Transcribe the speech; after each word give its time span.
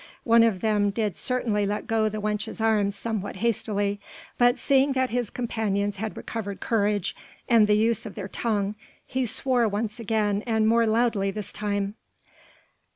One 0.23 0.41
of 0.41 0.61
them 0.61 0.89
did 0.89 1.15
certainly 1.15 1.63
let 1.67 1.85
go 1.85 2.09
the 2.09 2.19
wench's 2.19 2.59
arm 2.59 2.89
somewhat 2.89 3.35
hastily, 3.35 3.99
but 4.39 4.57
seeing 4.57 4.93
that 4.93 5.11
his 5.11 5.29
companions 5.29 5.97
had 5.97 6.17
recovered 6.17 6.59
courage 6.59 7.15
and 7.47 7.67
the 7.67 7.77
use 7.77 8.07
of 8.07 8.15
their 8.15 8.27
tongue, 8.27 8.73
he 9.05 9.27
swore 9.27 9.67
once 9.67 9.99
again 9.99 10.41
and 10.47 10.67
more 10.67 10.87
loudly 10.87 11.29
this 11.29 11.53
time. 11.53 11.93